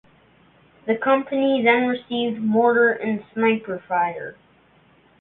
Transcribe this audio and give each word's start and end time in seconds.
The 0.87 0.95
Company 0.95 1.61
then 1.63 1.87
received 1.87 2.41
mortar 2.41 2.89
and 2.89 3.23
sniper 3.35 3.83
fire. 3.87 4.35